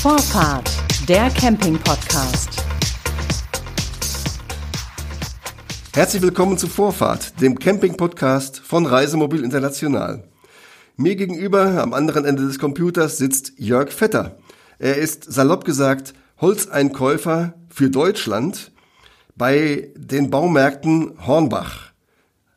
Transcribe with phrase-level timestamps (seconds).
[0.00, 0.70] Vorfahrt,
[1.08, 2.62] der Camping-Podcast.
[5.96, 10.28] Herzlich willkommen zu Vorfahrt, dem Camping-Podcast von Reisemobil International.
[10.98, 14.36] Mir gegenüber am anderen Ende des Computers sitzt Jörg Vetter.
[14.78, 18.72] Er ist salopp gesagt Holzeinkäufer für Deutschland
[19.36, 21.92] bei den Baumärkten Hornbach.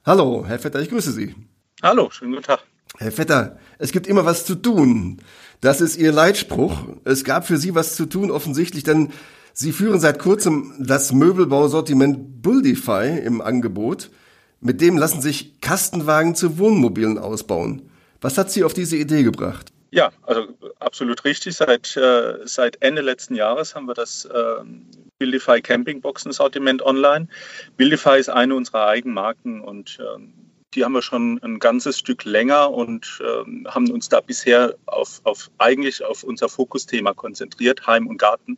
[0.06, 1.34] Hallo, Herr Vetter, ich grüße Sie.
[1.82, 2.60] Hallo, schönen guten Tag.
[2.98, 5.22] Herr Vetter, es gibt immer was zu tun.
[5.62, 6.84] Das ist Ihr Leitspruch.
[7.06, 9.14] Es gab für Sie was zu tun, offensichtlich, denn
[9.62, 14.10] Sie führen seit kurzem das Möbelbausortiment Buldify im Angebot.
[14.62, 17.92] Mit dem lassen sich Kastenwagen zu Wohnmobilen ausbauen.
[18.22, 19.74] Was hat Sie auf diese Idee gebracht?
[19.92, 20.48] Ja, also
[20.80, 21.58] absolut richtig.
[21.58, 24.64] Seit, äh, seit Ende letzten Jahres haben wir das äh,
[25.18, 27.28] Buildify Campingboxen Sortiment online.
[27.76, 30.22] Buildify ist eine unserer Eigenmarken und äh,
[30.74, 35.20] die haben wir schon ein ganzes Stück länger und äh, haben uns da bisher auf,
[35.26, 38.58] auf eigentlich auf unser Fokusthema konzentriert, Heim und Garten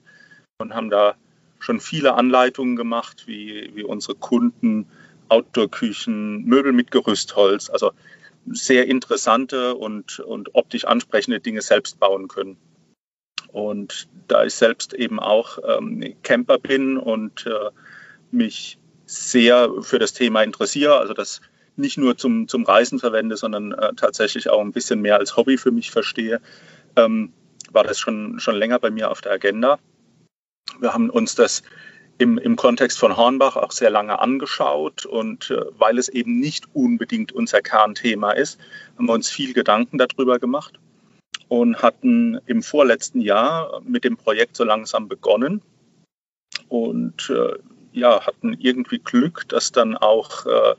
[0.62, 1.16] und haben da
[1.60, 4.88] schon viele Anleitungen gemacht, wie, wie unsere Kunden
[5.30, 7.92] Outdoor-Küchen, Möbel mit Gerüstholz, also
[8.48, 12.58] sehr interessante und, und optisch ansprechende Dinge selbst bauen können.
[13.52, 17.70] Und da ich selbst eben auch ähm, Camper bin und äh,
[18.32, 21.42] mich sehr für das Thema interessiere, also das
[21.76, 25.58] nicht nur zum, zum Reisen verwende, sondern äh, tatsächlich auch ein bisschen mehr als Hobby
[25.58, 26.42] für mich verstehe,
[26.96, 27.34] ähm,
[27.72, 29.80] war das schon, schon länger bei mir auf der Agenda.
[30.82, 31.62] Wir haben uns das
[32.18, 36.66] im, im Kontext von Hornbach auch sehr lange angeschaut und äh, weil es eben nicht
[36.74, 38.60] unbedingt unser Kernthema ist,
[38.98, 40.80] haben wir uns viel Gedanken darüber gemacht
[41.50, 45.62] und hatten im vorletzten Jahr mit dem Projekt so langsam begonnen
[46.68, 47.60] und äh,
[47.94, 50.76] ja, hatten irgendwie Glück, dass dann auch äh,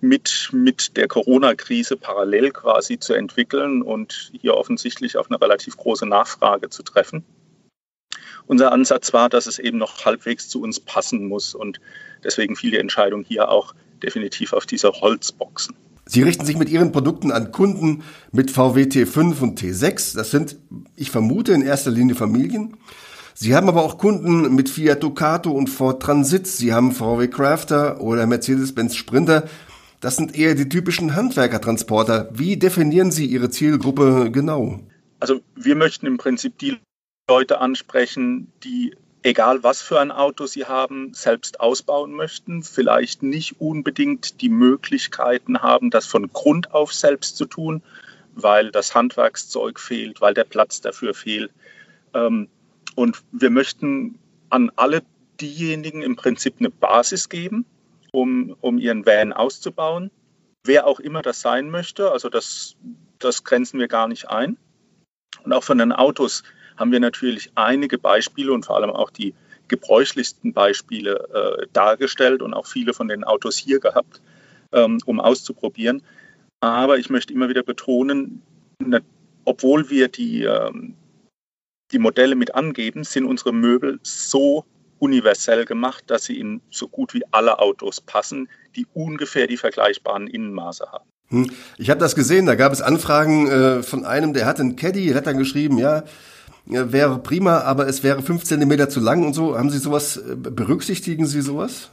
[0.00, 6.06] mit, mit der Corona-Krise parallel quasi zu entwickeln und hier offensichtlich auf eine relativ große
[6.06, 7.24] Nachfrage zu treffen.
[8.48, 11.80] Unser Ansatz war, dass es eben noch halbwegs zu uns passen muss und
[12.24, 15.76] deswegen fiel die Entscheidung hier auch definitiv auf diese Holzboxen.
[16.06, 20.16] Sie richten sich mit Ihren Produkten an Kunden mit VW T5 und T6.
[20.16, 20.56] Das sind,
[20.96, 22.78] ich vermute, in erster Linie Familien.
[23.34, 26.46] Sie haben aber auch Kunden mit Fiat Ducato und Ford Transit.
[26.46, 29.46] Sie haben VW Crafter oder Mercedes-Benz Sprinter.
[30.00, 32.30] Das sind eher die typischen Handwerkertransporter.
[32.32, 34.80] Wie definieren Sie Ihre Zielgruppe genau?
[35.20, 36.78] Also wir möchten im Prinzip die
[37.28, 43.60] Leute ansprechen, die egal was für ein Auto sie haben, selbst ausbauen möchten, vielleicht nicht
[43.60, 47.82] unbedingt die Möglichkeiten haben, das von Grund auf selbst zu tun,
[48.34, 51.50] weil das Handwerkszeug fehlt, weil der Platz dafür fehlt.
[52.14, 52.48] Ähm,
[52.94, 54.18] und wir möchten
[54.48, 55.02] an alle
[55.40, 57.66] diejenigen im Prinzip eine Basis geben,
[58.12, 60.10] um, um ihren Van auszubauen.
[60.64, 62.76] Wer auch immer das sein möchte, also das,
[63.18, 64.56] das grenzen wir gar nicht ein.
[65.44, 66.42] Und auch von den Autos
[66.78, 69.34] haben wir natürlich einige Beispiele und vor allem auch die
[69.68, 74.22] gebräuchlichsten Beispiele äh, dargestellt und auch viele von den Autos hier gehabt,
[74.72, 76.02] ähm, um auszuprobieren.
[76.60, 78.42] Aber ich möchte immer wieder betonen,
[78.82, 79.02] ne,
[79.44, 80.94] obwohl wir die, ähm,
[81.92, 84.64] die Modelle mit angeben, sind unsere Möbel so
[84.98, 90.26] universell gemacht, dass sie in so gut wie alle Autos passen, die ungefähr die vergleichbaren
[90.26, 91.08] Innenmaße haben.
[91.28, 91.50] Hm.
[91.76, 95.06] Ich habe das gesehen, da gab es Anfragen äh, von einem, der hat einen Caddy,
[95.06, 96.04] der hat dann geschrieben, ja,
[96.68, 99.56] wäre prima, aber es wäre fünf Zentimeter zu lang und so.
[99.56, 101.90] Haben Sie sowas, äh, berücksichtigen Sie sowas?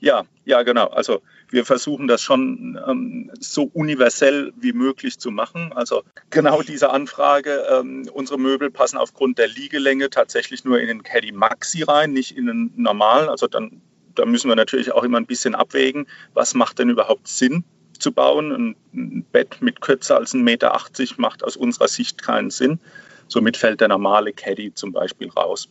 [0.00, 0.86] Ja, ja, genau.
[0.86, 5.72] Also wir versuchen das schon ähm, so universell wie möglich zu machen.
[5.74, 11.02] Also genau diese Anfrage, ähm, unsere Möbel passen aufgrund der Liegelänge tatsächlich nur in den
[11.02, 13.28] Caddy Maxi rein, nicht in den normalen.
[13.28, 13.80] Also dann
[14.18, 17.64] da müssen wir natürlich auch immer ein bisschen abwägen, was macht denn überhaupt Sinn
[17.98, 18.76] zu bauen.
[18.92, 20.80] Ein Bett mit kürzer als 1,80 Meter
[21.18, 22.80] macht aus unserer Sicht keinen Sinn.
[23.28, 25.68] Somit fällt der normale Caddy zum Beispiel raus.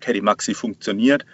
[0.00, 1.24] Caddy Maxi funktioniert.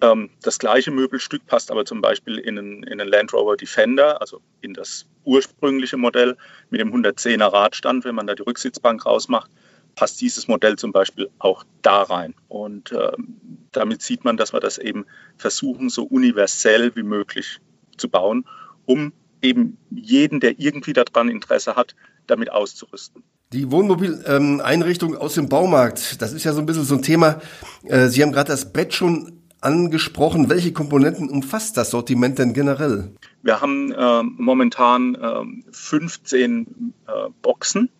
[0.00, 4.20] Ähm, das gleiche Möbelstück passt aber zum Beispiel in einen, in einen Land Rover Defender,
[4.20, 6.36] also in das ursprüngliche Modell
[6.70, 8.04] mit dem 110er Radstand.
[8.04, 9.50] Wenn man da die Rücksitzbank rausmacht,
[9.94, 12.34] passt dieses Modell zum Beispiel auch da rein.
[12.48, 13.38] Und ähm,
[13.72, 15.06] damit sieht man, dass wir das eben
[15.36, 17.58] versuchen, so universell wie möglich
[17.96, 18.46] zu bauen,
[18.86, 21.94] um eben jeden, der irgendwie daran Interesse hat,
[22.26, 23.22] damit auszurüsten.
[23.52, 27.40] Die Wohnmobileinrichtung ähm, aus dem Baumarkt, das ist ja so ein bisschen so ein Thema.
[27.82, 30.48] Äh, Sie haben gerade das Bett schon angesprochen.
[30.48, 33.10] Welche Komponenten umfasst das Sortiment denn generell?
[33.42, 37.12] Wir haben äh, momentan äh, 15 äh,
[37.42, 37.90] Boxen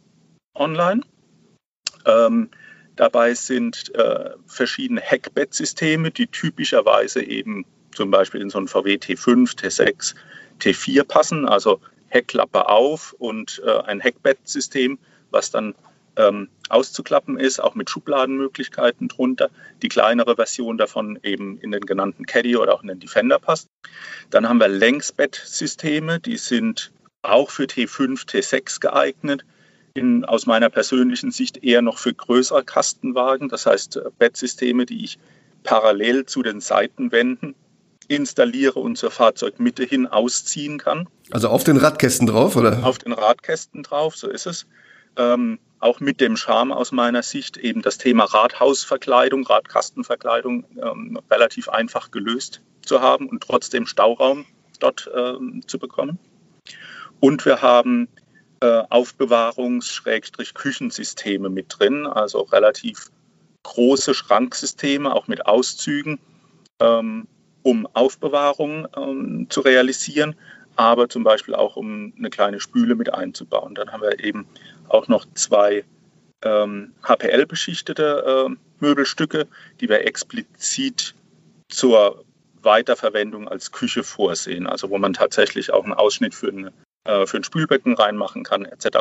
[0.55, 1.01] online.
[2.07, 2.51] Ähm,
[2.95, 9.59] dabei sind äh, verschiedene Heckbettsysteme, die typischerweise eben zum Beispiel in so ein VW T5,
[9.59, 10.15] T6,
[10.61, 15.01] T4 passen, also Heckklappe auf und äh, ein Heckbettsystem,
[15.31, 15.75] was dann
[16.17, 19.51] ähm, auszuklappen ist, auch mit Schubladenmöglichkeiten drunter.
[19.83, 23.69] Die kleinere Version davon eben in den genannten Caddy oder auch in den Defender passt.
[24.31, 26.93] Dann haben wir Längsbettsysteme, die sind
[27.23, 29.45] auch für T5, T6 geeignet.
[29.93, 35.05] In, aus meiner persönlichen Sicht eher noch für größere Kastenwagen, das heißt äh, Bettsysteme, die
[35.05, 35.19] ich
[35.65, 37.57] parallel zu den Seitenwänden
[38.07, 41.09] installiere und zur Fahrzeugmitte hin ausziehen kann.
[41.31, 42.85] Also auf den Radkästen drauf, oder?
[42.85, 44.67] Auf den Radkästen drauf, so ist es.
[45.21, 51.69] Ähm, auch mit dem Charme aus meiner Sicht eben das Thema Rathausverkleidung, Radkastenverkleidung ähm, relativ
[51.69, 54.47] einfach gelöst zu haben und trotzdem Stauraum
[54.79, 56.19] dort ähm, zu bekommen.
[57.21, 58.09] Und wir haben
[58.61, 63.11] äh, Aufbewahrungs-Küchensysteme mit drin, also relativ
[63.63, 66.19] große Schranksysteme, auch mit Auszügen,
[66.81, 67.29] ähm,
[67.63, 70.35] um Aufbewahrung ähm, zu realisieren,
[70.77, 73.75] aber zum Beispiel auch um eine kleine Spüle mit einzubauen.
[73.75, 74.47] Dann haben wir eben
[74.91, 75.85] auch noch zwei
[76.43, 79.47] ähm, HPL-beschichtete äh, Möbelstücke,
[79.81, 81.15] die wir explizit
[81.69, 82.25] zur
[82.63, 86.73] Weiterverwendung als Küche vorsehen, also wo man tatsächlich auch einen Ausschnitt für, eine,
[87.05, 88.99] äh, für ein Spülbecken reinmachen kann etc.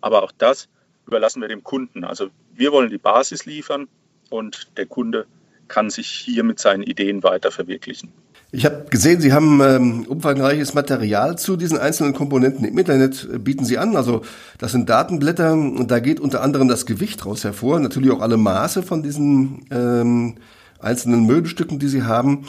[0.00, 0.68] Aber auch das
[1.06, 2.04] überlassen wir dem Kunden.
[2.04, 3.88] Also wir wollen die Basis liefern
[4.30, 5.26] und der Kunde
[5.68, 8.12] kann sich hier mit seinen Ideen weiter verwirklichen.
[8.56, 13.40] Ich habe gesehen, Sie haben ähm, umfangreiches Material zu diesen einzelnen Komponenten im Internet äh,
[13.40, 13.96] bieten Sie an.
[13.96, 14.22] Also
[14.58, 18.36] das sind Datenblätter und da geht unter anderem das Gewicht raus hervor, natürlich auch alle
[18.36, 20.36] Maße von diesen ähm,
[20.78, 22.44] einzelnen Möbelstücken, die Sie haben.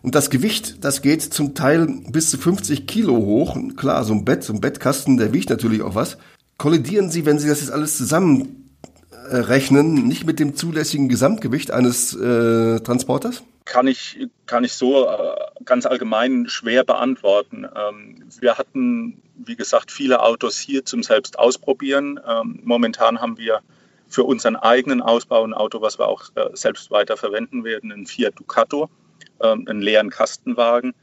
[0.00, 3.58] Und das Gewicht, das geht zum Teil bis zu 50 Kilo hoch.
[3.76, 6.18] Klar, so ein Bett, so ein Bettkasten, der wiegt natürlich auch was.
[6.56, 12.78] Kollidieren Sie, wenn Sie das jetzt alles zusammenrechnen, nicht mit dem zulässigen Gesamtgewicht eines äh,
[12.78, 13.42] Transporters?
[13.68, 17.64] Kann ich, kann ich so äh, ganz allgemein schwer beantworten.
[17.64, 22.18] Ähm, wir hatten, wie gesagt, viele Autos hier zum selbst ausprobieren.
[22.26, 23.60] Ähm, momentan haben wir
[24.08, 28.06] für unseren eigenen Ausbau ein Auto, was wir auch äh, selbst weiter verwenden werden, ein
[28.06, 28.88] Fiat Ducato,
[29.40, 30.94] ähm, einen leeren Kastenwagen.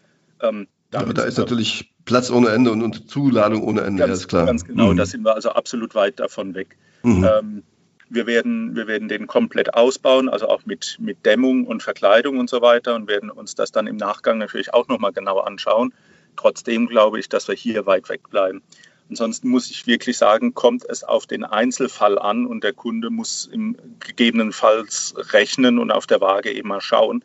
[0.41, 4.45] Ja, da ist natürlich Platz ohne Ende und, Zuladung ohne Ende, ganz, ist klar.
[4.45, 4.97] Ganz genau, mhm.
[4.97, 6.77] da sind wir also absolut weit davon weg.
[7.03, 7.63] Mhm.
[8.09, 12.49] Wir werden, wir werden den komplett ausbauen, also auch mit, mit Dämmung und Verkleidung und
[12.49, 15.93] so weiter und werden uns das dann im Nachgang natürlich auch nochmal genau anschauen.
[16.35, 18.61] Trotzdem glaube ich, dass wir hier weit weg bleiben.
[19.09, 23.47] Ansonsten muss ich wirklich sagen, kommt es auf den Einzelfall an und der Kunde muss
[23.51, 27.23] im gegebenenfalls rechnen und auf der Waage eben mal schauen.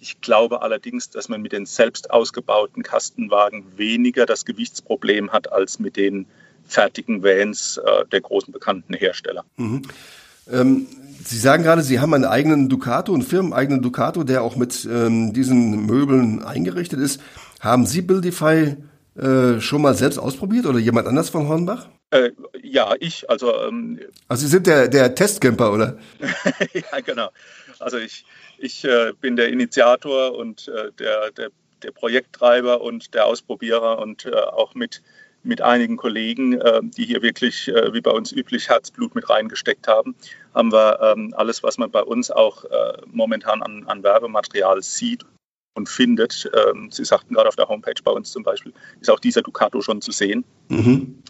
[0.00, 5.78] Ich glaube allerdings, dass man mit den selbst ausgebauten Kastenwagen weniger das Gewichtsproblem hat als
[5.78, 6.26] mit den
[6.70, 9.44] fertigen Vans äh, der großen bekannten Hersteller.
[9.56, 9.82] Mhm.
[10.50, 10.86] Ähm,
[11.22, 15.34] Sie sagen gerade, Sie haben einen eigenen Ducato, einen firmeneigenen Ducato, der auch mit ähm,
[15.34, 17.20] diesen Möbeln eingerichtet ist.
[17.60, 18.76] Haben Sie Buildify
[19.16, 21.88] äh, schon mal selbst ausprobiert oder jemand anders von Hornbach?
[22.10, 22.30] Äh,
[22.62, 23.28] ja, ich.
[23.28, 25.98] Also, ähm, also Sie sind der, der Testcamper, oder?
[26.72, 27.28] ja, genau.
[27.78, 28.24] Also ich,
[28.58, 31.50] ich äh, bin der Initiator und äh, der, der,
[31.82, 35.02] der Projekttreiber und der Ausprobierer und äh, auch mit
[35.42, 39.88] mit einigen Kollegen, äh, die hier wirklich, äh, wie bei uns üblich, Herzblut mit reingesteckt
[39.88, 40.14] haben,
[40.54, 45.24] haben wir ähm, alles, was man bei uns auch äh, momentan an, an Werbematerial sieht
[45.74, 46.50] und findet.
[46.54, 49.80] Ähm, Sie sagten gerade auf der Homepage bei uns zum Beispiel, ist auch dieser Ducato
[49.80, 50.44] schon zu sehen.
[50.68, 51.22] Mhm.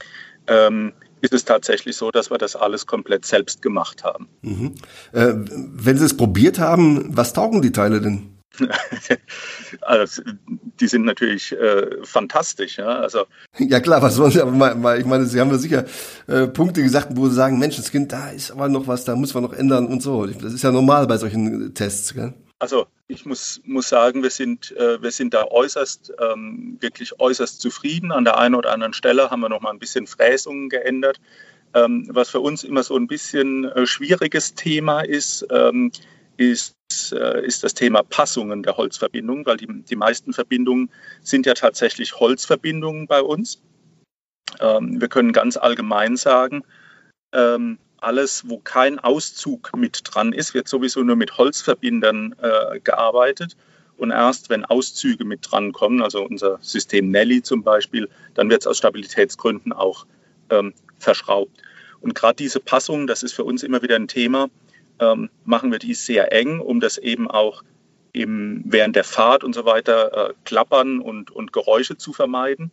[0.47, 4.29] Ähm, ist es tatsächlich so, dass wir das alles komplett selbst gemacht haben.
[4.43, 4.75] Mhm.
[5.12, 8.39] Äh, wenn Sie es probiert haben, was taugen die Teile denn?
[9.83, 10.23] also,
[10.81, 12.79] die sind natürlich äh, fantastisch.
[12.79, 13.00] Ja?
[13.00, 13.25] Also,
[13.59, 15.85] ja klar, was wollen Sie aber mal, mal ich meine, Sie haben ja sicher
[16.26, 19.43] äh, Punkte gesagt, wo Sie sagen, Menschenskind, da ist aber noch was, da muss man
[19.43, 20.26] noch ändern und so.
[20.26, 22.14] Das ist ja normal bei solchen Tests.
[22.14, 22.35] Gell?
[22.61, 27.61] Also ich muss, muss sagen, wir sind, äh, wir sind da äußerst, ähm, wirklich äußerst
[27.61, 28.12] zufrieden.
[28.12, 31.21] An der einen oder anderen Stelle haben wir noch mal ein bisschen Fräsungen geändert.
[31.73, 35.90] Ähm, was für uns immer so ein bisschen äh, schwieriges Thema ist, ähm,
[36.40, 36.75] ist,
[37.12, 40.90] äh, ist das Thema Passungen der Holzverbindungen, weil die, die meisten Verbindungen
[41.23, 43.62] sind ja tatsächlich Holzverbindungen bei uns.
[44.59, 46.64] Ähm, wir können ganz allgemein sagen,
[47.32, 53.56] ähm, alles, wo kein Auszug mit dran ist, wird sowieso nur mit Holzverbindern äh, gearbeitet.
[53.99, 58.62] Und erst wenn Auszüge mit dran kommen, also unser System Nelly zum Beispiel, dann wird
[58.62, 60.06] es aus Stabilitätsgründen auch
[60.49, 61.62] ähm, verschraubt.
[62.00, 64.49] Und gerade diese Passung, das ist für uns immer wieder ein Thema,
[65.00, 67.64] ähm, machen wir dies sehr eng, um das eben auch
[68.12, 72.71] im, während der Fahrt und so weiter äh, klappern und, und Geräusche zu vermeiden?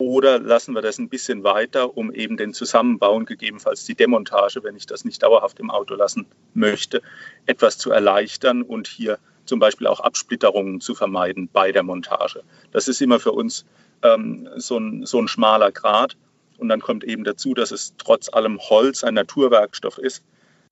[0.00, 4.62] Oder lassen wir das ein bisschen weiter, um eben den Zusammenbau und gegebenenfalls die Demontage,
[4.62, 7.02] wenn ich das nicht dauerhaft im Auto lassen möchte,
[7.46, 12.44] etwas zu erleichtern und hier zum Beispiel auch Absplitterungen zu vermeiden bei der Montage.
[12.70, 13.64] Das ist immer für uns
[14.02, 16.16] ähm, so, ein, so ein schmaler Grad.
[16.58, 20.22] Und dann kommt eben dazu, dass es trotz allem Holz ein Naturwerkstoff ist,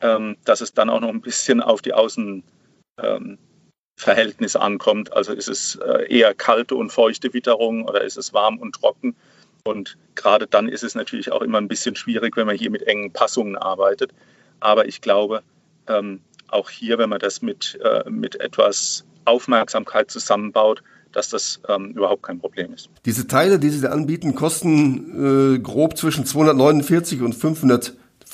[0.01, 5.13] ähm, dass es dann auch noch ein bisschen auf die Außenverhältnisse ähm, ankommt.
[5.13, 9.17] Also ist es äh, eher kalte und feuchte Witterung oder ist es warm und trocken?
[9.65, 12.87] Und gerade dann ist es natürlich auch immer ein bisschen schwierig, wenn man hier mit
[12.87, 14.13] engen Passungen arbeitet.
[14.61, 15.43] Aber ich glaube,
[15.89, 21.93] ähm, auch hier, wenn man das mit, äh, mit etwas Aufmerksamkeit zusammenbaut, dass das ähm,
[21.93, 22.91] überhaupt kein Problem ist.
[23.05, 27.35] Diese Teile, die Sie da anbieten, kosten äh, grob zwischen 249 und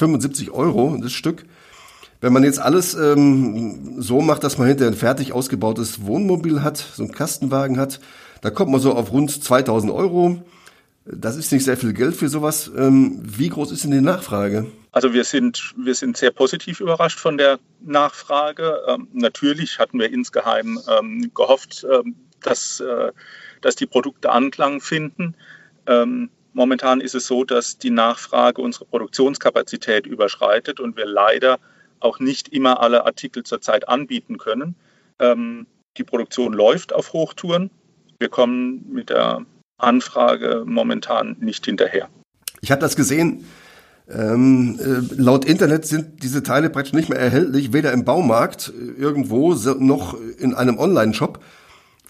[0.02, 1.44] 575 Euro das Stück.
[2.20, 6.76] Wenn man jetzt alles ähm, so macht, dass man hinter ein fertig ausgebautes Wohnmobil hat,
[6.76, 8.00] so einen Kastenwagen hat,
[8.40, 10.42] da kommt man so auf rund 2000 Euro.
[11.04, 12.70] Das ist nicht sehr viel Geld für sowas.
[12.76, 14.66] Ähm, wie groß ist denn die Nachfrage?
[14.90, 18.82] Also wir sind, wir sind sehr positiv überrascht von der Nachfrage.
[18.88, 23.12] Ähm, natürlich hatten wir insgeheim ähm, gehofft, ähm, dass, äh,
[23.60, 25.36] dass die Produkte Anklang finden.
[25.86, 31.58] Ähm, momentan ist es so, dass die Nachfrage unsere Produktionskapazität überschreitet und wir leider
[32.00, 34.74] auch nicht immer alle Artikel zurzeit anbieten können.
[35.18, 35.66] Ähm,
[35.96, 37.70] die Produktion läuft auf Hochtouren.
[38.18, 39.44] Wir kommen mit der
[39.78, 42.08] Anfrage momentan nicht hinterher.
[42.60, 43.44] Ich habe das gesehen.
[44.08, 49.00] Ähm, äh, laut Internet sind diese Teile praktisch nicht mehr erhältlich, weder im Baumarkt äh,
[49.00, 51.42] irgendwo noch in einem Online-Shop.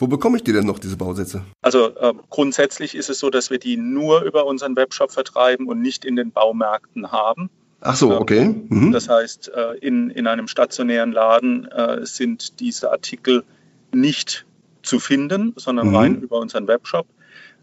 [0.02, 1.44] Wo bekomme ich die denn noch, diese Bausätze?
[1.60, 5.80] Also äh, grundsätzlich ist es so, dass wir die nur über unseren Webshop vertreiben und
[5.80, 7.50] nicht in den Baumärkten haben.
[7.80, 8.52] Ach so, okay.
[8.68, 8.90] Mhm.
[8.90, 13.44] Das heißt, äh, in, in einem stationären Laden äh, sind diese Artikel
[13.92, 14.44] nicht
[14.82, 15.94] zu finden, sondern mhm.
[15.94, 17.06] rein über unseren Webshop.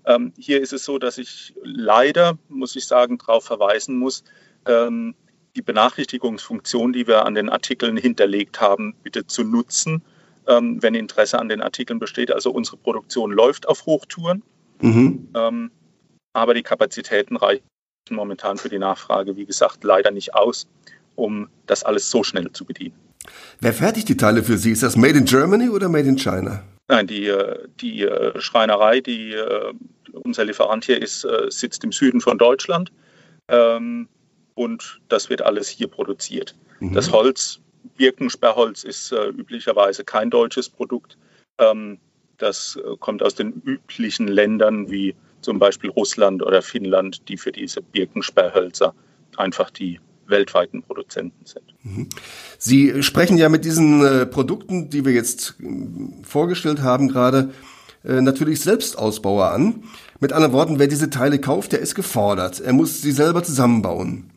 [0.05, 4.23] Ähm, hier ist es so, dass ich leider, muss ich sagen, darauf verweisen muss,
[4.65, 5.13] ähm,
[5.57, 10.01] die Benachrichtigungsfunktion, die wir an den Artikeln hinterlegt haben, bitte zu nutzen
[10.47, 12.31] ähm, wenn Interesse an den Artikeln besteht.
[12.31, 14.43] Also unsere Produktion läuft auf Hochtouren,
[14.81, 15.29] mhm.
[15.35, 15.71] ähm,
[16.33, 17.63] aber die Kapazitäten reichen
[18.09, 20.67] momentan für die Nachfrage, wie gesagt, leider nicht aus,
[21.15, 22.95] um das alles so schnell zu bedienen.
[23.59, 24.71] Wer fertigt die Teile für Sie?
[24.71, 26.63] Ist das Made in Germany oder Made in China?
[26.87, 29.73] Nein, die, äh, die äh, Schreinerei, die äh,
[30.23, 32.91] unser Lieferant hier ist, sitzt im Süden von Deutschland
[33.47, 34.07] ähm,
[34.55, 36.55] und das wird alles hier produziert.
[36.79, 36.93] Mhm.
[36.93, 37.59] Das Holz
[37.97, 41.17] Birkensperrholz ist äh, üblicherweise kein deutsches Produkt.
[41.59, 41.99] Ähm,
[42.37, 47.51] das äh, kommt aus den üblichen Ländern wie zum Beispiel Russland oder Finnland, die für
[47.51, 48.93] diese Birkensperrhölzer
[49.37, 51.63] einfach die weltweiten Produzenten sind.
[51.83, 52.09] Mhm.
[52.57, 57.51] Sie sprechen ja mit diesen äh, Produkten, die wir jetzt äh, vorgestellt haben gerade,
[58.03, 59.83] äh, natürlich Selbstausbauer an.
[60.19, 62.59] Mit anderen Worten, wer diese Teile kauft, der ist gefordert.
[62.59, 64.31] Er muss sie selber zusammenbauen.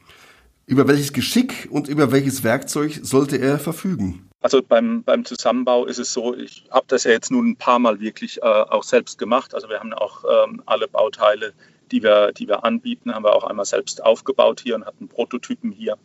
[0.66, 4.28] Über welches Geschick und über welches Werkzeug sollte er verfügen?
[4.40, 7.78] Also beim, beim Zusammenbau ist es so, ich habe das ja jetzt nun ein paar
[7.78, 9.54] Mal wirklich äh, auch selbst gemacht.
[9.54, 11.52] Also wir haben auch ähm, alle Bauteile,
[11.90, 15.71] die wir, die wir anbieten, haben wir auch einmal selbst aufgebaut hier und hatten Prototypen
[15.71, 15.97] hier.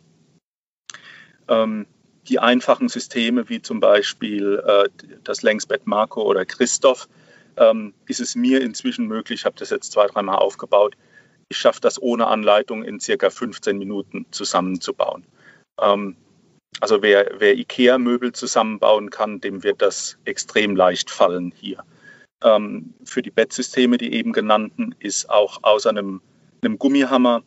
[1.48, 1.86] Ähm,
[2.28, 4.88] die einfachen Systeme wie zum Beispiel äh,
[5.24, 7.08] das Längsbett Marco oder Christoph,
[7.56, 10.96] ähm, ist es mir inzwischen möglich, ich habe das jetzt zwei, dreimal aufgebaut,
[11.48, 15.24] ich schaffe das ohne Anleitung in circa 15 Minuten zusammenzubauen.
[15.80, 16.16] Ähm,
[16.80, 21.82] also wer, wer IKEA-Möbel zusammenbauen kann, dem wird das extrem leicht fallen hier.
[22.42, 26.20] Ähm, für die Bettsysteme, die eben genannten, ist auch außer einem,
[26.62, 27.42] einem Gummihammer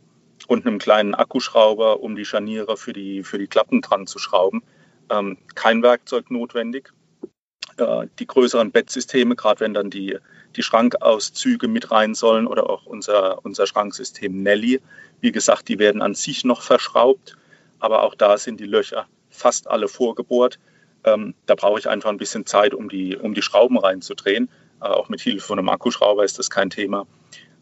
[0.48, 4.64] und einem kleinen Akkuschrauber, um die Scharniere für die, für die Klappen dran zu schrauben,
[5.10, 6.92] ähm, kein Werkzeug notwendig.
[7.78, 10.18] Äh, die größeren Bettsysteme, gerade wenn dann die,
[10.56, 14.82] die Schrankauszüge mit rein sollen oder auch unser, unser Schranksystem Nelly.
[15.20, 17.38] Wie gesagt, die werden an sich noch verschraubt,
[17.80, 20.60] aber auch da sind die Löcher fast alle vorgebohrt.
[21.04, 24.50] Ähm, da brauche ich einfach ein bisschen Zeit, um die, um die Schrauben reinzudrehen.
[24.82, 27.08] Äh, auch mit Hilfe von einem Akkuschrauber ist das kein Thema.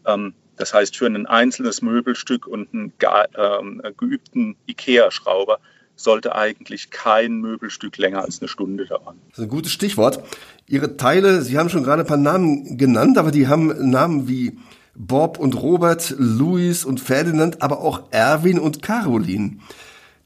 [0.06, 5.58] Ähm, das heißt, für ein einzelnes Möbelstück und einen äh, geübten IKEA-Schrauber
[6.02, 9.18] sollte eigentlich kein Möbelstück länger als eine Stunde dauern.
[9.30, 10.22] Das ist ein gutes Stichwort.
[10.66, 14.58] Ihre Teile, Sie haben schon gerade ein paar Namen genannt, aber die haben Namen wie
[14.94, 19.58] Bob und Robert, Louis und Ferdinand, aber auch Erwin und Caroline.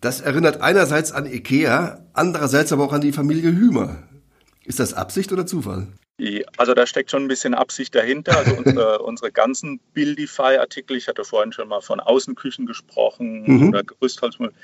[0.00, 4.02] Das erinnert einerseits an Ikea, andererseits aber auch an die Familie Hümer.
[4.64, 5.88] Ist das Absicht oder Zufall?
[6.56, 8.37] Also da steckt schon ein bisschen Absicht dahinter.
[8.37, 13.68] Also unsere, unsere ganzen Buildify-Artikel, ich hatte vorhin schon mal von Außenküchen gesprochen mhm.
[13.68, 14.54] oder Gerüstholzmöbel,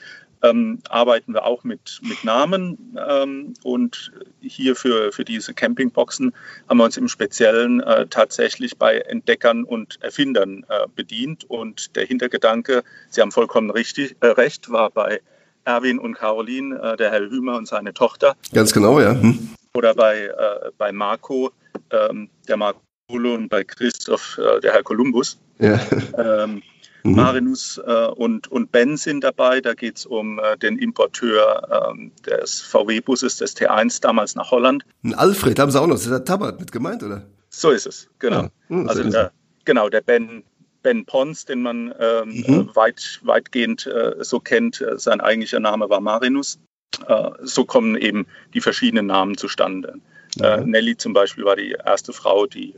[0.43, 2.97] ähm, arbeiten wir auch mit, mit Namen.
[3.09, 6.33] Ähm, und hier für, für diese Campingboxen
[6.69, 11.45] haben wir uns im Speziellen äh, tatsächlich bei Entdeckern und Erfindern äh, bedient.
[11.49, 15.21] Und der Hintergedanke, Sie haben vollkommen richtig, äh, recht, war bei
[15.65, 18.37] Erwin und Caroline, äh, der Herr Hümer und seine Tochter.
[18.53, 19.13] Ganz genau, ja.
[19.13, 19.51] Hm.
[19.75, 21.51] Oder bei, äh, bei Marco,
[21.91, 25.39] ähm, der Marco und bei Christoph, äh, der Herr Kolumbus.
[25.59, 25.81] Ja.
[26.17, 26.63] Ähm,
[27.03, 27.15] mhm.
[27.15, 29.61] Marinus äh, und, und Ben sind dabei.
[29.61, 34.85] Da geht es um äh, den Importeur ähm, des VW-Busses des T1 damals nach Holland.
[35.03, 35.95] Ein Alfred haben sie auch noch.
[35.95, 37.27] Das ist der Tabat mit gemeint, oder?
[37.49, 38.43] So ist es, genau.
[38.43, 38.51] Ja.
[38.69, 39.33] Mhm, also der,
[39.65, 40.45] genau, der Ben,
[40.83, 42.69] Ben Pons, den man ähm, mhm.
[42.71, 44.81] Äh, weit, weitgehend äh, so kennt.
[44.81, 46.59] Äh, sein eigentlicher Name war Marinus.
[47.07, 49.95] Äh, so kommen eben die verschiedenen Namen zustande.
[50.41, 52.75] Äh, Nelly zum Beispiel war die erste Frau, die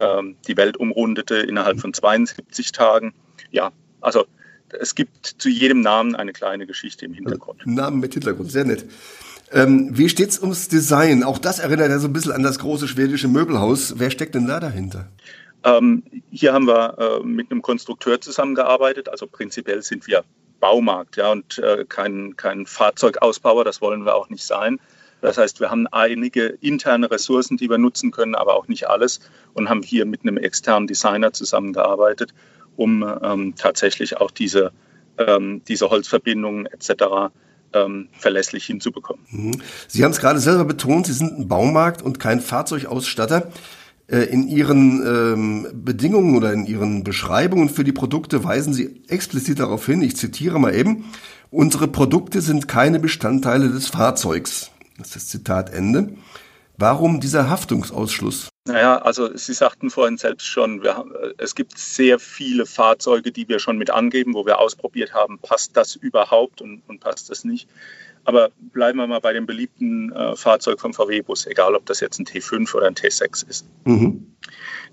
[0.00, 3.14] ähm, die Welt umrundete innerhalb von 72 Tagen.
[3.50, 4.26] Ja, also
[4.80, 7.66] es gibt zu jedem Namen eine kleine Geschichte im Hintergrund.
[7.66, 8.84] Namen mit Hintergrund, sehr nett.
[9.52, 11.22] Ähm, wie steht's ums Design?
[11.22, 13.98] Auch das erinnert ja so ein bisschen an das große schwedische Möbelhaus.
[13.98, 15.08] Wer steckt denn da dahinter?
[15.62, 19.08] Ähm, hier haben wir äh, mit einem Konstrukteur zusammengearbeitet.
[19.08, 20.24] Also prinzipiell sind wir
[20.64, 24.80] Baumarkt ja, und äh, kein, kein Fahrzeugausbauer, das wollen wir auch nicht sein.
[25.20, 29.20] Das heißt, wir haben einige interne Ressourcen, die wir nutzen können, aber auch nicht alles
[29.52, 32.32] und haben hier mit einem externen Designer zusammengearbeitet,
[32.76, 34.72] um ähm, tatsächlich auch diese,
[35.18, 37.34] ähm, diese Holzverbindungen etc.
[37.74, 39.22] Ähm, verlässlich hinzubekommen.
[39.28, 39.60] Mhm.
[39.86, 43.52] Sie haben es gerade selber betont, Sie sind ein Baumarkt und kein Fahrzeugausstatter.
[44.06, 49.60] Äh, in Ihren ähm, Bedingungen oder in Ihren Beschreibungen für die Produkte weisen Sie explizit
[49.60, 51.10] darauf hin, ich zitiere mal eben,
[51.50, 54.70] unsere Produkte sind keine Bestandteile des Fahrzeugs.
[54.98, 56.10] Das ist Zitat Ende.
[56.76, 58.48] Warum dieser Haftungsausschluss?
[58.66, 61.04] Naja, also Sie sagten vorhin selbst schon, wir,
[61.38, 65.76] es gibt sehr viele Fahrzeuge, die wir schon mit angeben, wo wir ausprobiert haben, passt
[65.76, 67.68] das überhaupt und, und passt das nicht.
[68.24, 72.18] Aber bleiben wir mal bei dem beliebten äh, Fahrzeug vom VW-Bus, egal ob das jetzt
[72.18, 73.66] ein T5 oder ein T6 ist.
[73.84, 74.34] Mhm.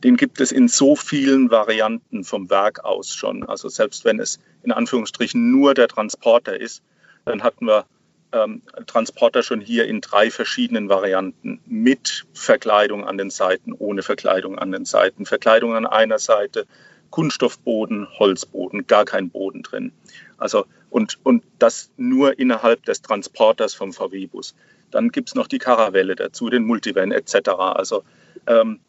[0.03, 3.43] Den gibt es in so vielen Varianten vom Werk aus schon.
[3.43, 6.83] Also selbst wenn es in Anführungsstrichen nur der Transporter ist,
[7.25, 7.85] dann hatten wir
[8.33, 11.61] ähm, Transporter schon hier in drei verschiedenen Varianten.
[11.65, 15.25] Mit Verkleidung an den Seiten, ohne Verkleidung an den Seiten.
[15.25, 16.65] Verkleidung an einer Seite,
[17.09, 19.91] Kunststoffboden, Holzboden, gar kein Boden drin.
[20.37, 24.53] Also und, und das nur innerhalb des Transporters vom VW-Bus.
[24.91, 27.49] Dann gibt es noch die Karawelle dazu, den Multivan etc.
[27.49, 28.03] Also
[28.45, 28.81] ähm,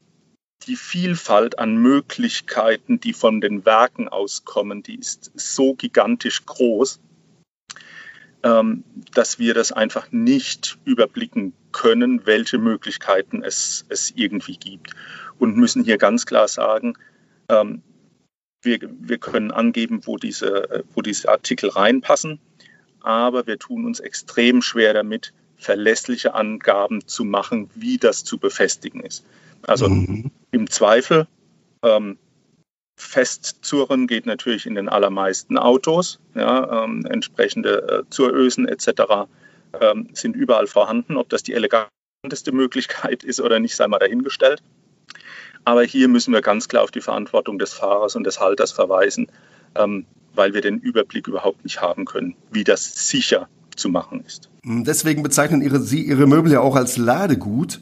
[0.67, 7.01] die Vielfalt an Möglichkeiten, die von den Werken auskommen, die ist so gigantisch groß,
[8.43, 8.83] ähm,
[9.15, 14.95] dass wir das einfach nicht überblicken können, welche Möglichkeiten es, es irgendwie gibt.
[15.39, 16.95] Und müssen hier ganz klar sagen,
[17.49, 17.83] ähm,
[18.63, 22.41] wir, wir können angeben, wo diese, wo diese Artikel reinpassen,
[23.01, 29.01] aber wir tun uns extrem schwer damit, verlässliche Angaben zu machen, wie das zu befestigen
[29.01, 29.25] ist.
[29.63, 30.31] Also mhm.
[30.51, 31.27] im Zweifel
[31.83, 32.19] ähm,
[32.97, 36.21] Festzurren geht natürlich in den allermeisten Autos.
[36.35, 39.29] Ja, ähm, entsprechende äh, Zurösen etc.
[39.81, 41.17] Ähm, sind überall vorhanden.
[41.17, 44.63] Ob das die eleganteste Möglichkeit ist oder nicht, sei mal dahingestellt.
[45.65, 49.29] Aber hier müssen wir ganz klar auf die Verantwortung des Fahrers und des Halters verweisen,
[49.75, 54.51] ähm, weil wir den Überblick überhaupt nicht haben können, wie das sicher zu machen ist.
[54.65, 57.81] Deswegen bezeichnen ihre, Sie Ihre Möbel ja auch als Ladegut.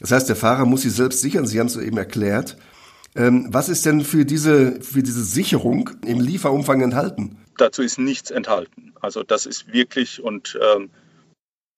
[0.00, 1.46] Das heißt, der Fahrer muss sie selbst sichern.
[1.46, 2.56] Sie haben es eben erklärt.
[3.14, 7.38] Ähm, was ist denn für diese, für diese Sicherung im Lieferumfang enthalten?
[7.58, 8.94] Dazu ist nichts enthalten.
[9.00, 10.90] Also das ist wirklich und ähm,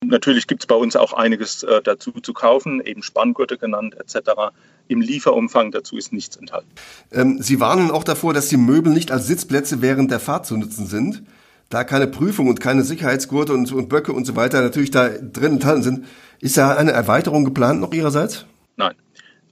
[0.04, 4.52] natürlich gibt es bei uns auch einiges äh, dazu zu kaufen, eben Spanngurte genannt etc.
[4.88, 6.68] Im Lieferumfang dazu ist nichts enthalten.
[7.11, 10.57] Ähm, Sie warnen auch davor, dass die Möbel nicht als Sitzplätze während der Fahrt zu
[10.57, 11.23] nutzen sind.
[11.70, 15.55] Da keine Prüfung und keine Sicherheitsgurte und, und Böcke und so weiter natürlich da drin
[15.55, 16.07] enthalten sind.
[16.40, 18.44] Ist da eine Erweiterung geplant noch Ihrerseits?
[18.77, 18.94] Nein.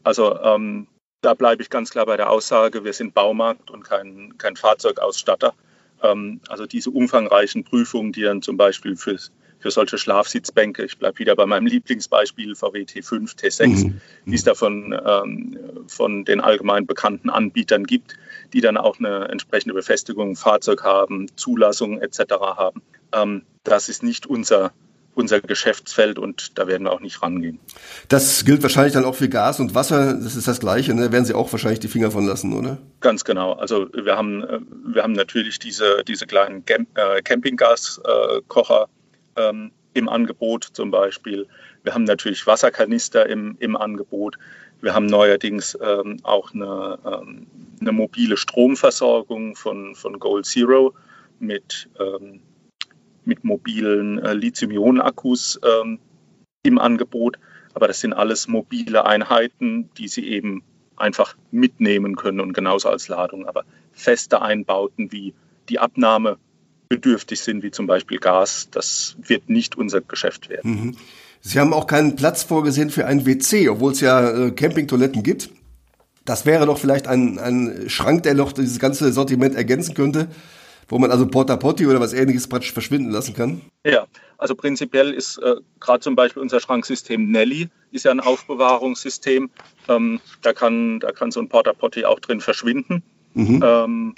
[0.05, 0.87] Also ähm,
[1.23, 5.55] da bleibe ich ganz klar bei der Aussage, wir sind Baumarkt und kein, kein Fahrzeugausstatter.
[6.03, 10.85] Ähm, also diese umfangreichen Prüfungen, die dann zum Beispiel fürs für solche Schlafsitzbänke.
[10.85, 14.01] Ich bleibe wieder bei meinem Lieblingsbeispiel VW T5, T6, mhm.
[14.27, 18.17] die es da von, ähm, von den allgemein bekannten Anbietern gibt,
[18.53, 22.35] die dann auch eine entsprechende Befestigung Fahrzeug haben, Zulassungen etc.
[22.41, 22.83] haben.
[23.13, 24.73] Ähm, das ist nicht unser
[25.15, 27.59] unser Geschäftsfeld und da werden wir auch nicht rangehen.
[28.09, 31.13] Das gilt wahrscheinlich dann auch für Gas und Wasser, das ist das Gleiche, ne?
[31.13, 32.79] werden Sie auch wahrscheinlich die Finger von lassen, oder?
[33.01, 33.53] Ganz genau.
[33.53, 38.89] Also wir haben, äh, wir haben natürlich diese, diese kleinen äh, Campinggaskocher
[39.37, 41.47] ähm, im Angebot zum Beispiel.
[41.83, 44.39] Wir haben natürlich Wasserkanister im, im Angebot.
[44.81, 47.47] Wir haben neuerdings ähm, auch eine, ähm,
[47.81, 50.95] eine, mobile Stromversorgung von, von Gold Zero
[51.39, 52.41] mit, ähm,
[53.25, 55.99] mit mobilen äh, Lithium-Ionen-Akkus ähm,
[56.63, 57.39] im Angebot.
[57.75, 60.63] Aber das sind alles mobile Einheiten, die Sie eben
[60.97, 63.47] einfach mitnehmen können und genauso als Ladung.
[63.47, 65.35] Aber feste Einbauten wie
[65.69, 66.39] die Abnahme
[66.93, 70.71] bedürftig sind, wie zum Beispiel Gas, das wird nicht unser Geschäft werden.
[70.71, 70.97] Mhm.
[71.41, 75.49] Sie haben auch keinen Platz vorgesehen für ein WC, obwohl es ja äh, Campingtoiletten gibt.
[76.27, 80.29] Das wäre doch vielleicht ein, ein Schrank, der noch dieses ganze Sortiment ergänzen könnte,
[80.91, 83.63] wo man also Porta Potti oder was ähnliches praktisch verschwinden lassen kann.
[83.87, 89.49] Ja, also prinzipiell ist äh, gerade zum Beispiel unser Schranksystem Nelly, ist ja ein Aufbewahrungssystem.
[89.89, 93.03] Ähm, da, kann, da kann so ein Porta Potti auch drin verschwinden.
[93.33, 93.63] Mhm.
[93.65, 94.15] Ähm,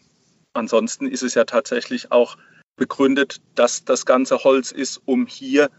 [0.55, 2.37] ansonsten ist es ja tatsächlich auch
[2.77, 5.71] begründet, dass das ganze Holz ist, um hier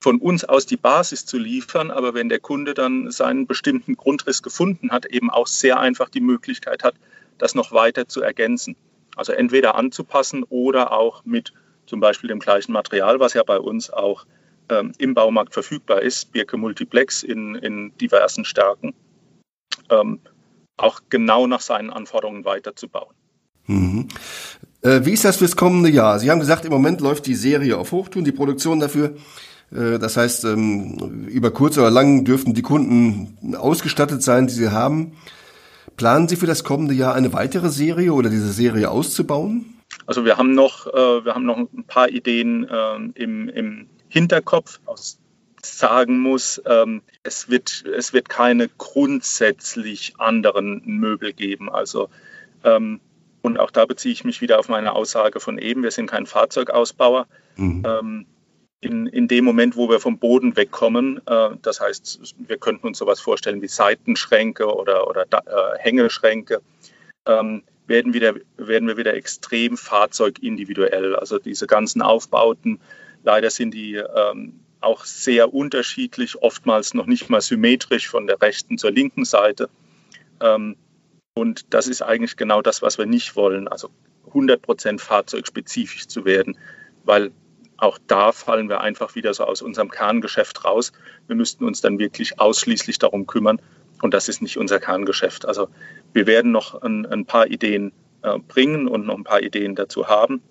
[0.00, 4.42] von uns aus die Basis zu liefern, aber wenn der Kunde dann seinen bestimmten Grundriss
[4.42, 6.94] gefunden hat, eben auch sehr einfach die Möglichkeit hat,
[7.38, 8.76] das noch weiter zu ergänzen.
[9.16, 11.52] Also entweder anzupassen oder auch mit
[11.86, 14.26] zum Beispiel dem gleichen Material, was ja bei uns auch
[14.68, 18.94] ähm, im Baumarkt verfügbar ist, Birke Multiplex in, in diversen Stärken,
[19.90, 20.20] ähm,
[20.76, 23.14] auch genau nach seinen Anforderungen weiterzubauen.
[23.66, 24.08] Mhm.
[24.82, 26.18] Äh, wie ist das fürs kommende Jahr?
[26.18, 29.16] Sie haben gesagt, im Moment läuft die Serie auf Hochtun, die Produktion dafür.
[29.72, 34.70] Äh, das heißt, ähm, über kurz oder lang dürften die Kunden ausgestattet sein, die sie
[34.70, 35.12] haben.
[35.96, 39.78] Planen Sie für das kommende Jahr eine weitere Serie oder diese Serie auszubauen?
[40.06, 44.78] Also wir haben noch, äh, wir haben noch ein paar Ideen ähm, im, im Hinterkopf.
[44.86, 45.18] Aus
[45.64, 51.68] sagen muss, ähm, es, wird, es wird keine grundsätzlich anderen Möbel geben.
[51.68, 52.08] Also
[52.64, 53.00] ähm,
[53.42, 56.26] und auch da beziehe ich mich wieder auf meine Aussage von eben, wir sind kein
[56.26, 57.26] Fahrzeugausbauer.
[57.56, 58.26] Mhm
[58.80, 62.98] in, in dem Moment, wo wir vom Boden wegkommen, äh, das heißt, wir könnten uns
[62.98, 66.62] sowas vorstellen wie Seitenschränke oder, oder äh, Hängeschränke,
[67.26, 71.16] ähm, werden, wieder, werden wir wieder extrem fahrzeugindividuell.
[71.16, 72.80] Also diese ganzen Aufbauten,
[73.24, 78.78] leider sind die ähm, auch sehr unterschiedlich, oftmals noch nicht mal symmetrisch von der rechten
[78.78, 79.68] zur linken Seite.
[80.40, 80.76] Ähm,
[81.38, 83.90] und das ist eigentlich genau das, was wir nicht wollen, also
[84.32, 86.58] 100% fahrzeugspezifisch zu werden,
[87.04, 87.30] weil
[87.76, 90.92] auch da fallen wir einfach wieder so aus unserem Kerngeschäft raus.
[91.28, 93.62] Wir müssten uns dann wirklich ausschließlich darum kümmern
[94.02, 95.46] und das ist nicht unser Kerngeschäft.
[95.46, 95.68] Also
[96.12, 100.08] wir werden noch ein, ein paar Ideen äh, bringen und noch ein paar Ideen dazu
[100.08, 100.42] haben.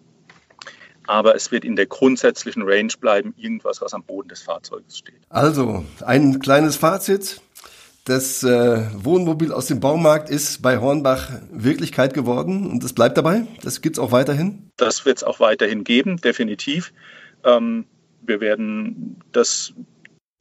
[1.06, 5.22] Aber es wird in der grundsätzlichen Range bleiben, irgendwas, was am Boden des Fahrzeuges steht.
[5.30, 7.42] Also, ein kleines Fazit.
[8.08, 13.46] Das äh, Wohnmobil aus dem Baumarkt ist bei Hornbach Wirklichkeit geworden und es bleibt dabei.
[13.64, 14.72] Das gibt es auch weiterhin.
[14.78, 16.94] Das wird es auch weiterhin geben, definitiv.
[17.44, 17.84] Ähm,
[18.22, 19.74] wir werden das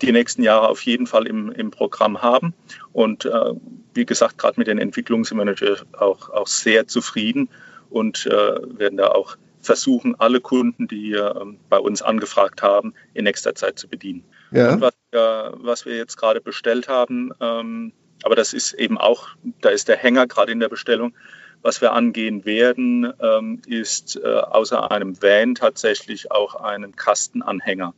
[0.00, 2.55] die nächsten Jahre auf jeden Fall im, im Programm haben.
[2.92, 3.55] Und äh,
[3.94, 7.48] wie gesagt, gerade mit den Entwicklungen sind wir natürlich auch, auch sehr zufrieden
[7.90, 11.35] und äh, werden da auch versuchen, alle Kunden, die äh,
[11.68, 14.22] bei uns angefragt haben, in nächster Zeit zu bedienen.
[14.50, 14.80] Ja.
[14.80, 19.28] Was, äh, was wir jetzt gerade bestellt haben, ähm, aber das ist eben auch,
[19.61, 21.14] da ist der Hänger gerade in der Bestellung.
[21.62, 27.94] Was wir angehen werden, ähm, ist äh, außer einem Van tatsächlich auch einen Kastenanhänger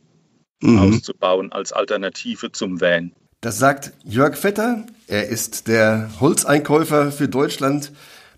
[0.61, 0.79] mhm.
[0.79, 3.11] auszubauen als Alternative zum Van.
[3.41, 4.85] Das sagt Jörg Vetter.
[5.07, 7.91] Er ist der Holzeinkäufer für Deutschland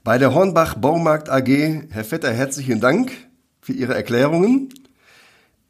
[0.04, 1.48] bei der Hornbach Baumarkt AG.
[1.90, 3.12] Herr Vetter, herzlichen Dank
[3.62, 4.70] für Ihre Erklärungen.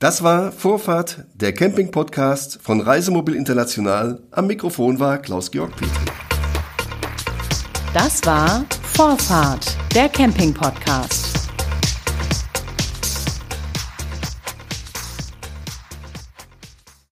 [0.02, 4.20] Das war Vorfahrt, der Camping-Podcast von Reisemobil International.
[4.32, 6.06] Am Mikrofon war Klaus-Georg Petri.
[7.94, 11.40] Das war Vorfahrt, der Camping-Podcast.